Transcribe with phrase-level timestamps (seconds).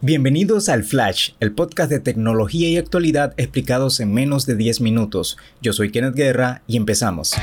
[0.00, 5.36] Bienvenidos al Flash, el podcast de tecnología y actualidad explicados en menos de 10 minutos.
[5.60, 7.34] Yo soy Kenneth Guerra y empezamos.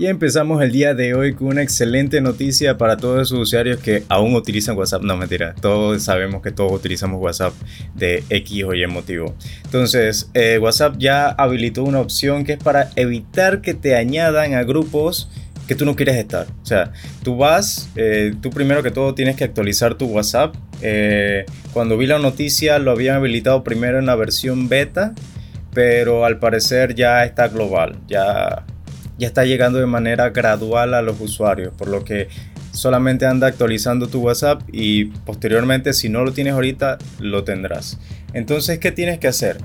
[0.00, 4.02] Y empezamos el día de hoy con una excelente noticia para todos esos usuarios que
[4.08, 5.02] aún utilizan WhatsApp.
[5.02, 7.52] No, mentira, todos sabemos que todos utilizamos WhatsApp
[7.94, 9.34] de X o Y motivo.
[9.62, 14.62] Entonces, eh, WhatsApp ya habilitó una opción que es para evitar que te añadan a
[14.62, 15.28] grupos
[15.68, 16.46] que tú no quieres estar.
[16.62, 20.54] O sea, tú vas, eh, tú primero que todo tienes que actualizar tu WhatsApp.
[20.80, 25.12] Eh, cuando vi la noticia lo habían habilitado primero en la versión beta,
[25.74, 27.98] pero al parecer ya está global.
[28.08, 28.64] Ya
[29.20, 32.28] ya está llegando de manera gradual a los usuarios, por lo que
[32.72, 37.98] solamente anda actualizando tu WhatsApp y posteriormente si no lo tienes ahorita lo tendrás.
[38.32, 39.58] Entonces, ¿qué tienes que hacer?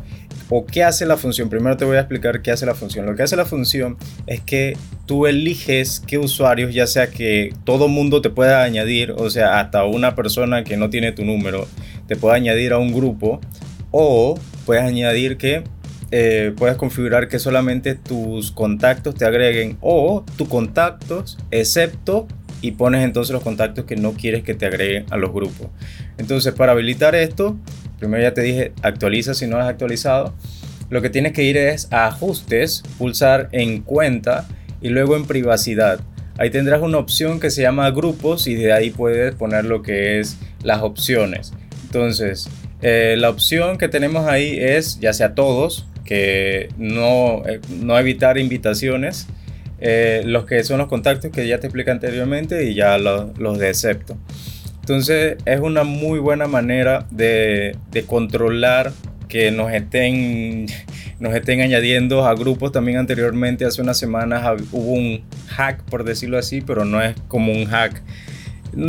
[0.49, 1.49] ¿O qué hace la función?
[1.49, 3.05] Primero te voy a explicar qué hace la función.
[3.05, 3.97] Lo que hace la función
[4.27, 9.29] es que tú eliges qué usuarios, ya sea que todo mundo te pueda añadir, o
[9.29, 11.65] sea, hasta una persona que no tiene tu número,
[12.07, 13.39] te pueda añadir a un grupo,
[13.91, 15.63] o puedes añadir que
[16.11, 22.27] eh, puedes configurar que solamente tus contactos te agreguen o tus contactos, excepto
[22.61, 25.67] y pones entonces los contactos que no quieres que te agreguen a los grupos.
[26.17, 27.57] Entonces, para habilitar esto,
[27.99, 30.33] primero ya te dije, actualiza si no has actualizado.
[30.89, 34.47] Lo que tienes que ir es a ajustes, pulsar en cuenta
[34.81, 35.99] y luego en privacidad.
[36.37, 40.19] Ahí tendrás una opción que se llama grupos y de ahí puedes poner lo que
[40.19, 41.53] es las opciones.
[41.85, 42.49] Entonces,
[42.81, 48.37] eh, la opción que tenemos ahí es ya sea todos, que no, eh, no evitar
[48.37, 49.27] invitaciones,
[49.79, 53.57] eh, los que son los contactos que ya te expliqué anteriormente y ya los, los
[53.59, 54.17] de excepto.
[54.79, 58.91] Entonces es una muy buena manera de, de, controlar
[59.27, 60.67] que nos estén,
[61.19, 62.71] nos estén añadiendo a grupos.
[62.71, 67.51] También anteriormente, hace unas semanas, hubo un hack, por decirlo así, pero no es como
[67.51, 68.01] un hack.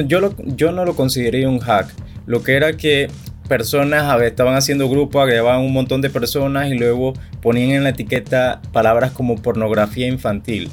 [0.06, 1.88] Yo, lo, yo no lo consideré un hack.
[2.26, 3.08] Lo que era que
[3.48, 8.60] personas estaban haciendo grupos, agregaban un montón de personas y luego ponían en la etiqueta
[8.72, 10.70] palabras como pornografía infantil.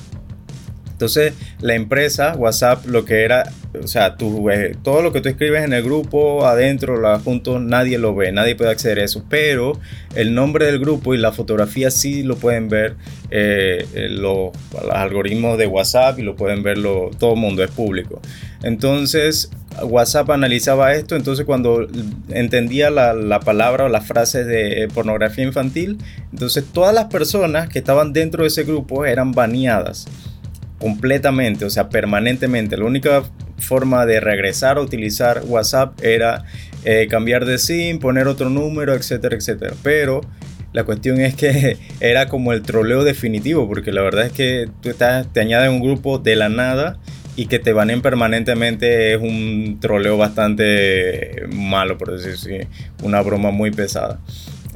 [1.03, 3.51] Entonces, la empresa, WhatsApp, lo que era,
[3.81, 7.59] o sea, tú, eh, todo lo que tú escribes en el grupo, adentro, lo junto,
[7.59, 9.25] nadie lo ve, nadie puede acceder a eso.
[9.27, 9.79] Pero
[10.15, 12.95] el nombre del grupo y la fotografía sí lo pueden ver
[13.31, 14.51] eh, eh, los,
[14.91, 16.77] algoritmos de WhatsApp y lo pueden ver
[17.19, 18.21] todo el mundo, es público.
[18.61, 19.49] Entonces,
[19.83, 21.87] WhatsApp analizaba esto, entonces cuando
[22.29, 25.97] entendía la, la, palabra o las frases de pornografía infantil,
[26.31, 30.07] entonces todas las personas que estaban dentro de ese grupo eran baneadas
[30.83, 32.75] completamente, o sea, permanentemente.
[32.75, 33.23] La única
[33.57, 36.43] forma de regresar a utilizar WhatsApp era
[36.83, 39.73] eh, cambiar de SIM, poner otro número, etcétera, etcétera.
[39.81, 40.19] Pero
[40.73, 44.89] la cuestión es que era como el troleo definitivo, porque la verdad es que tú
[44.89, 46.99] estás, te añades un grupo de la nada
[47.35, 52.67] y que te baneen permanentemente es un troleo bastante malo, por decir así,
[53.03, 54.19] una broma muy pesada.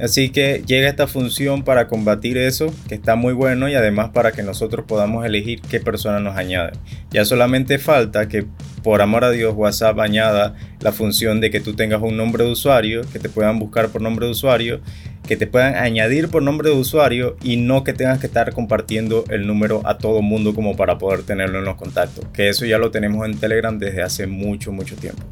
[0.00, 4.32] Así que llega esta función para combatir eso, que está muy bueno y además para
[4.32, 6.72] que nosotros podamos elegir qué persona nos añade.
[7.10, 8.46] Ya solamente falta que
[8.82, 12.50] por amor a Dios WhatsApp añada la función de que tú tengas un nombre de
[12.50, 14.80] usuario, que te puedan buscar por nombre de usuario,
[15.26, 19.24] que te puedan añadir por nombre de usuario y no que tengas que estar compartiendo
[19.28, 22.24] el número a todo mundo como para poder tenerlo en los contactos.
[22.32, 25.22] Que eso ya lo tenemos en Telegram desde hace mucho, mucho tiempo.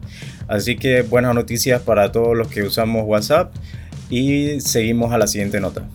[0.48, 3.54] Así que buenas noticias para todos los que usamos WhatsApp
[4.10, 5.88] y seguimos a la siguiente nota.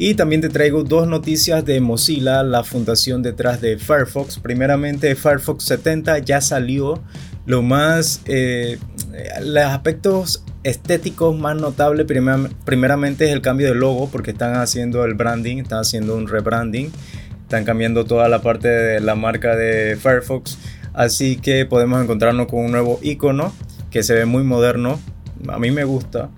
[0.00, 4.38] Y también te traigo dos noticias de Mozilla, la fundación detrás de Firefox.
[4.38, 7.02] Primeramente, Firefox 70 ya salió.
[7.46, 8.78] Lo más, eh,
[9.42, 12.06] los aspectos estéticos más notables
[12.64, 16.92] primeramente es el cambio de logo, porque están haciendo el branding, están haciendo un rebranding,
[17.42, 20.58] están cambiando toda la parte de la marca de Firefox.
[20.92, 23.52] Así que podemos encontrarnos con un nuevo icono
[23.90, 25.00] que se ve muy moderno.
[25.48, 26.30] A mí me gusta.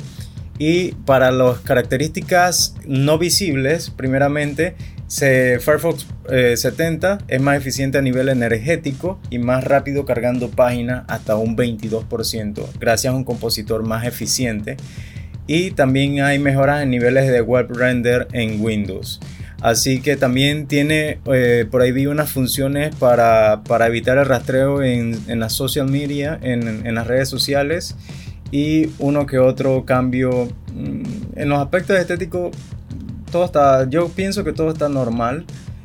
[0.61, 4.75] Y para las características no visibles, primeramente,
[5.09, 11.37] Firefox 70 eh, es más eficiente a nivel energético y más rápido cargando páginas hasta
[11.37, 14.77] un 22%, gracias a un compositor más eficiente.
[15.47, 19.19] Y también hay mejoras en niveles de web render en Windows.
[19.63, 25.19] Así que también tiene, eh, por ahí vi unas funciones para, evitar el rastreo en,
[25.27, 27.97] en las social media, en, en las redes sociales
[28.51, 30.49] y uno que otro cambio.
[30.75, 31.03] Mm,
[31.37, 32.51] en los aspectos estéticos,
[33.31, 35.45] todo está, yo pienso que todo está normal.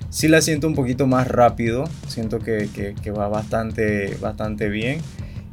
[0.09, 2.69] Sí la siento un poquito más rápido, siento que,
[3.01, 4.99] que, va bastante, bastante bien.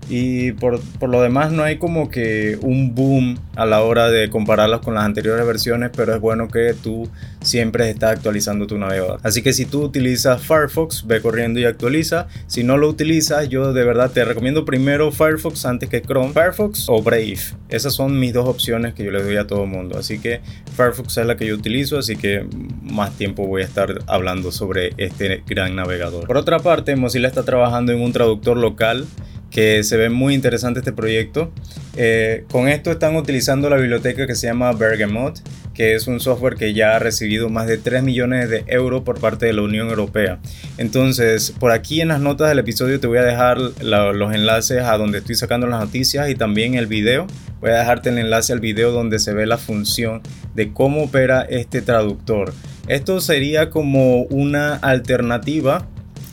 [0.09, 4.31] Y por, por, lo demás no hay como que un boom a la hora de
[4.31, 7.09] compararlas con las anteriores versiones, pero es bueno que tú
[7.41, 9.21] siempre estás actualizando tu navegador.
[9.23, 12.27] Así que si tú utilizas Firefox, ve corriendo y actualiza.
[12.47, 16.33] Si no lo utilizas, yo de verdad te recomiendo primero Firefox antes que Chrome.
[16.33, 17.39] Firefox o Brave.
[17.69, 19.99] Esas son mis dos opciones que yo le doy a todo el mundo.
[19.99, 20.41] Así que
[20.77, 22.47] Firefox es la que yo utilizo, así que
[22.83, 26.27] más tiempo voy a estar hablando sobre este gran navegador.
[26.27, 29.07] Por otra parte, Mozilla está trabajando en un traductor local
[29.53, 31.53] que se ve muy interesante este proyecto.
[31.97, 35.41] Eh, con esto están utilizando la biblioteca que se llama Bergamot,
[35.75, 39.21] que es un software que ya ha recibido más de 3 millones de euros por
[39.21, 40.39] parte de la Unión Europea.
[40.79, 44.97] Entonces, por aquí en las notas del episodio te voy a dejar los enlaces a
[44.97, 47.27] donde estoy sacando las noticias y también el video.
[47.61, 50.23] Voy a dejarte el enlace al video donde se ve la función
[50.55, 52.53] de cómo opera este traductor.
[52.89, 55.87] Esto sería como una alternativa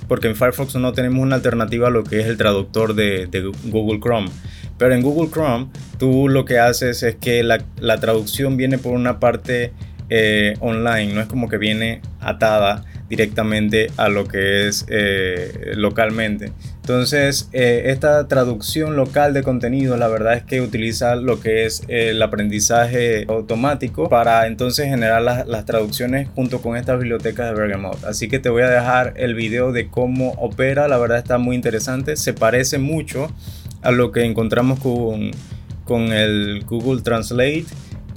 [0.09, 4.01] porque en Firefox no tenemos una alternativa a lo que es el traductor de, Google
[4.01, 4.29] Chrome.
[4.77, 5.67] Pero en Google Chrome
[5.97, 9.71] tú lo que haces es que la, traducción viene por una parte
[10.09, 16.51] eh, online, no es como que viene atada directamente a lo que es eh, localmente.
[16.81, 21.83] Entonces, eh, esta traducción local de contenido, la verdad es que utiliza lo que es
[21.87, 28.03] el aprendizaje automático para entonces generar las, las traducciones junto con estas bibliotecas de Bergamot.
[28.05, 31.55] Así que te voy a dejar el video de cómo opera, la verdad está muy
[31.55, 33.31] interesante, se parece mucho
[33.81, 35.31] a lo que encontramos con,
[35.85, 37.65] con el Google Translate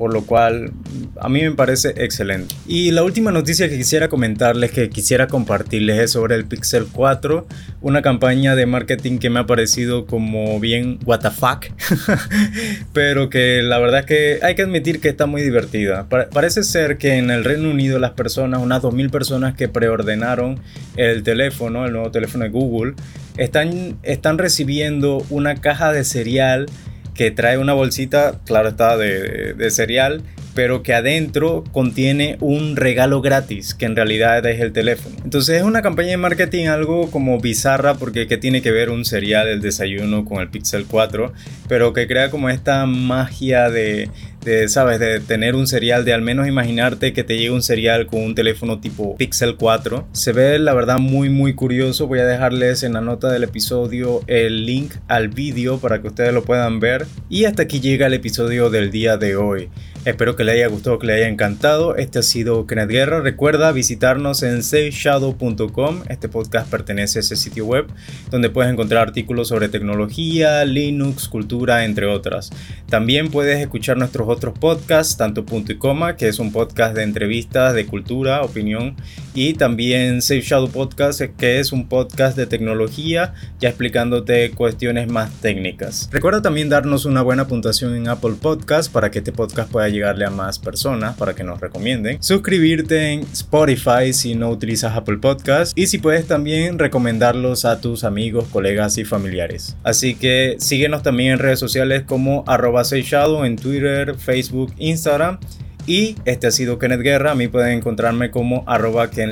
[0.03, 0.73] por lo cual
[1.21, 2.53] a mí me parece excelente.
[2.67, 7.47] Y la última noticia que quisiera comentarles, que quisiera compartirles es sobre el Pixel 4,
[7.83, 11.21] una campaña de marketing que me ha parecido como bien what
[12.93, 16.09] pero que la verdad es que hay que admitir que está muy divertida.
[16.09, 20.59] parece ser que en el Reino Unido las personas, unas 2.000 personas que preordenaron
[20.97, 22.95] el teléfono, el nuevo teléfono de Google,
[23.37, 26.67] están, están recibiendo una caja de cereal
[27.15, 30.23] que trae una bolsita, claro está, de, cereal,
[30.55, 35.17] pero que adentro contiene un regalo gratis, que en realidad es el teléfono.
[35.25, 39.05] Entonces es una campaña de marketing algo como bizarra, porque que tiene que ver un
[39.05, 41.33] cereal, el desayuno con el Pixel 4,
[41.69, 44.11] pero que crea como esta magia de,
[44.45, 48.07] de, sabes, de tener un serial, de al menos imaginarte que te llegue un serial
[48.07, 50.09] con un teléfono tipo Pixel 4.
[50.13, 52.07] Se ve la verdad muy muy curioso.
[52.07, 56.33] Voy a dejarles en la nota del episodio el link al vídeo para que ustedes
[56.33, 57.07] lo puedan ver.
[57.29, 59.69] Y hasta aquí llega el episodio del día de hoy.
[60.05, 61.95] Espero que le haya gustado, que le haya encantado.
[61.95, 63.21] Este ha sido Kenneth Guerra.
[63.21, 66.03] Recuerda visitarnos en safeshadow.com.
[66.09, 67.87] Este podcast pertenece a ese sitio web
[68.29, 72.51] donde puedes encontrar artículos sobre tecnología, Linux, cultura, entre otras.
[72.89, 77.05] También puedes escuchar nuestros otros podcasts, tanto Punto y Coma, que es un podcast de
[77.05, 78.97] entrevistas, de cultura, opinión,
[79.35, 85.31] y también Safe Shadow Podcast, que es un podcast de tecnología, ya explicándote cuestiones más
[85.41, 86.09] técnicas.
[86.13, 90.25] Recuerda también darnos una buena puntuación en Apple Podcast para que este podcast pueda llegarle
[90.25, 92.23] a más personas, para que nos recomienden.
[92.23, 98.05] Suscribirte en Spotify si no utilizas Apple Podcast y si puedes también recomendarlos a tus
[98.05, 99.77] amigos, colegas y familiares.
[99.83, 105.39] Así que síguenos también en redes sociales como arroba Shadow en Twitter, Facebook, Instagram.
[105.87, 107.33] Y este ha sido Kenneth Guerra.
[107.33, 109.31] A mí pueden encontrarme como arroba Ken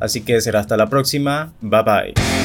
[0.00, 1.52] Así que será hasta la próxima.
[1.60, 2.41] Bye bye.